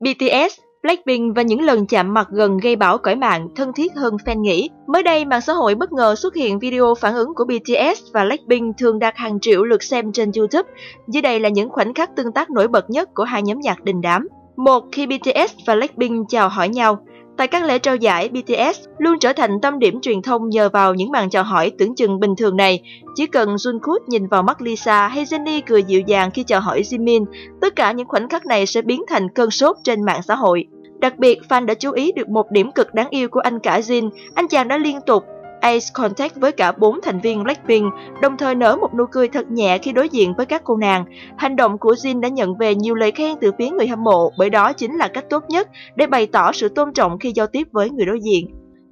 [0.00, 4.16] BTS, Blackpink và những lần chạm mặt gần gây bão cõi mạng thân thiết hơn
[4.24, 4.70] fan nghĩ.
[4.86, 8.24] Mới đây, mạng xã hội bất ngờ xuất hiện video phản ứng của BTS và
[8.24, 10.70] Blackpink thường đạt hàng triệu lượt xem trên YouTube.
[11.08, 13.84] Dưới đây là những khoảnh khắc tương tác nổi bật nhất của hai nhóm nhạc
[13.84, 14.28] đình đám.
[14.56, 16.98] Một Khi BTS và Blackpink chào hỏi nhau,
[17.36, 20.94] Tại các lễ trao giải, BTS luôn trở thành tâm điểm truyền thông nhờ vào
[20.94, 22.82] những màn chào hỏi tưởng chừng bình thường này.
[23.14, 26.82] Chỉ cần Jungkook nhìn vào mắt Lisa hay Jennie cười dịu dàng khi chào hỏi
[26.82, 27.24] Jimin,
[27.60, 30.66] tất cả những khoảnh khắc này sẽ biến thành cơn sốt trên mạng xã hội.
[30.98, 33.80] Đặc biệt, fan đã chú ý được một điểm cực đáng yêu của anh cả
[33.80, 34.10] Jin.
[34.34, 35.24] Anh chàng đã liên tục
[35.60, 37.92] Ace contact với cả bốn thành viên Blackpink,
[38.22, 41.04] đồng thời nở một nụ cười thật nhẹ khi đối diện với các cô nàng.
[41.36, 44.32] Hành động của Jin đã nhận về nhiều lời khen từ phía người hâm mộ,
[44.38, 47.46] bởi đó chính là cách tốt nhất để bày tỏ sự tôn trọng khi giao
[47.46, 48.46] tiếp với người đối diện.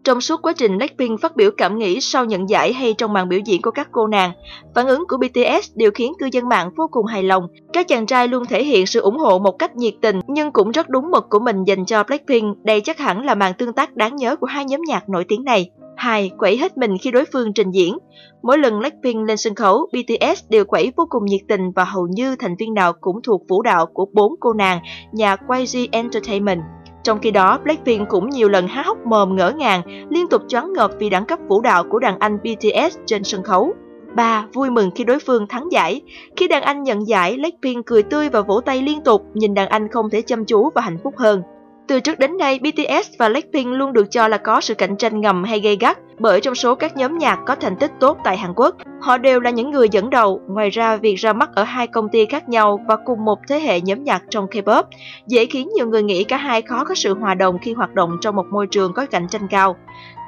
[0.04, 3.28] Trong suốt quá trình Blackpink phát biểu cảm nghĩ sau nhận giải hay trong màn
[3.28, 4.32] biểu diễn của các cô nàng,
[4.74, 7.48] phản ứng của BTS đều khiến cư dân mạng vô cùng hài lòng.
[7.72, 10.70] Các chàng trai luôn thể hiện sự ủng hộ một cách nhiệt tình nhưng cũng
[10.70, 12.56] rất đúng mực của mình dành cho Blackpink.
[12.64, 15.44] Đây chắc hẳn là màn tương tác đáng nhớ của hai nhóm nhạc nổi tiếng
[15.44, 17.98] này hài, Quẩy hết mình khi đối phương trình diễn.
[18.42, 22.06] Mỗi lần Blackpink lên sân khấu, BTS đều quẩy vô cùng nhiệt tình và hầu
[22.06, 24.80] như thành viên nào cũng thuộc vũ đạo của bốn cô nàng
[25.12, 26.60] nhà YG Entertainment.
[27.02, 30.72] Trong khi đó, Blackpink cũng nhiều lần há hốc mồm ngỡ ngàng, liên tục choáng
[30.72, 33.72] ngợp vì đẳng cấp vũ đạo của đàn anh BTS trên sân khấu.
[34.16, 34.46] 3.
[34.54, 36.00] Vui mừng khi đối phương thắng giải.
[36.36, 39.68] Khi đàn anh nhận giải, Blackpink cười tươi và vỗ tay liên tục, nhìn đàn
[39.68, 41.42] anh không thể chăm chú và hạnh phúc hơn.
[41.88, 45.20] Từ trước đến nay, BTS và Blackpink luôn được cho là có sự cạnh tranh
[45.20, 48.36] ngầm hay gây gắt bởi trong số các nhóm nhạc có thành tích tốt tại
[48.36, 50.40] Hàn Quốc, họ đều là những người dẫn đầu.
[50.48, 53.60] Ngoài ra, việc ra mắt ở hai công ty khác nhau và cùng một thế
[53.60, 54.82] hệ nhóm nhạc trong K-pop
[55.26, 58.10] dễ khiến nhiều người nghĩ cả hai khó có sự hòa đồng khi hoạt động
[58.20, 59.76] trong một môi trường có cạnh tranh cao.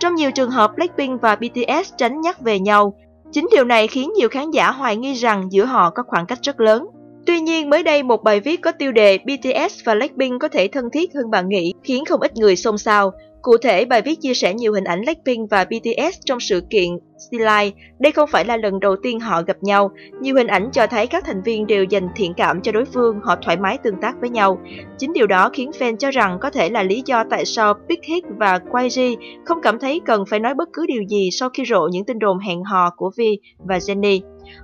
[0.01, 2.95] Trong nhiều trường hợp, Blackpink và BTS tránh nhắc về nhau.
[3.33, 6.39] Chính điều này khiến nhiều khán giả hoài nghi rằng giữa họ có khoảng cách
[6.43, 6.87] rất lớn.
[7.27, 10.69] Tuy nhiên, mới đây một bài viết có tiêu đề BTS và Blackpink có thể
[10.69, 13.13] thân thiết hơn bạn nghĩ khiến không ít người xôn xao.
[13.43, 16.89] Cụ thể, bài viết chia sẻ nhiều hình ảnh Blackpink và BTS trong sự kiện
[17.29, 19.91] Stilai, Đây không phải là lần đầu tiên họ gặp nhau.
[20.21, 23.21] Nhiều hình ảnh cho thấy các thành viên đều dành thiện cảm cho đối phương,
[23.23, 24.59] họ thoải mái tương tác với nhau.
[24.99, 28.01] Chính điều đó khiến fan cho rằng có thể là lý do tại sao Big
[28.03, 29.01] Hit và YG
[29.45, 32.19] không cảm thấy cần phải nói bất cứ điều gì sau khi rộ những tin
[32.19, 34.21] đồn hẹn hò của Vi và Jennie.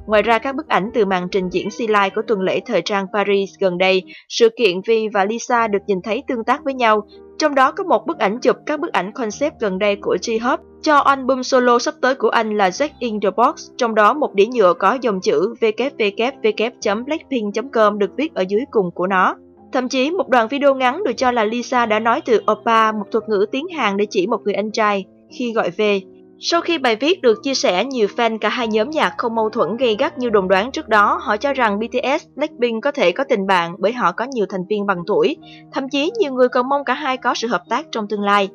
[0.07, 3.07] Ngoài ra, các bức ảnh từ màn trình diễn C-Live của tuần lễ thời trang
[3.13, 7.07] Paris gần đây, sự kiện Vi và Lisa được nhìn thấy tương tác với nhau.
[7.39, 10.59] Trong đó có một bức ảnh chụp các bức ảnh concept gần đây của J-Hope
[10.87, 14.35] cho album solo sắp tới của anh là Jack in the Box, trong đó một
[14.35, 19.35] đĩa nhựa có dòng chữ www.blackpink.com được viết ở dưới cùng của nó.
[19.73, 23.05] Thậm chí một đoạn video ngắn được cho là Lisa đã nói từ Oppa, một
[23.13, 25.05] thuật ngữ tiếng Hàn để chỉ một người anh trai,
[25.39, 26.01] khi gọi về.
[26.39, 29.51] Sau khi bài viết được chia sẻ, nhiều fan cả hai nhóm nhạc không mâu
[29.51, 31.21] thuẫn gây gắt như đồn đoán trước đó.
[31.23, 34.67] Họ cho rằng BTS, Blackpink có thể có tình bạn bởi họ có nhiều thành
[34.69, 35.37] viên bằng tuổi.
[35.73, 38.49] Thậm chí nhiều người còn mong cả hai có sự hợp tác trong tương lai.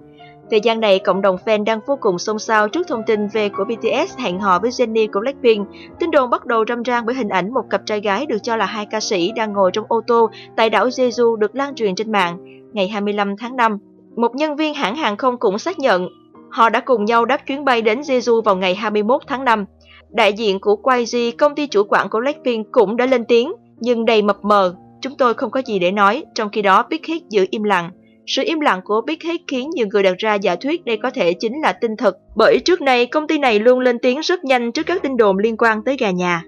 [0.51, 3.49] Thời gian này, cộng đồng fan đang vô cùng xôn xao trước thông tin về
[3.49, 5.67] của BTS hẹn hò với Jennie của Blackpink.
[5.99, 8.55] Tin đồn bắt đầu râm ran bởi hình ảnh một cặp trai gái được cho
[8.55, 11.95] là hai ca sĩ đang ngồi trong ô tô tại đảo Jeju được lan truyền
[11.95, 12.37] trên mạng
[12.73, 13.77] ngày 25 tháng 5.
[14.15, 16.07] Một nhân viên hãng hàng không cũng xác nhận
[16.49, 19.65] Họ đã cùng nhau đáp chuyến bay đến Jeju vào ngày 21 tháng 5.
[20.09, 24.05] Đại diện của YG, công ty chủ quản của Blackpink cũng đã lên tiếng, nhưng
[24.05, 24.75] đầy mập mờ.
[25.01, 27.91] Chúng tôi không có gì để nói, trong khi đó Big Hit giữ im lặng.
[28.33, 31.09] Sự im lặng của Big Hit khiến nhiều người đặt ra giả thuyết đây có
[31.09, 34.43] thể chính là tin thật, bởi trước nay công ty này luôn lên tiếng rất
[34.43, 36.43] nhanh trước các tin đồn liên quan tới gà nhà.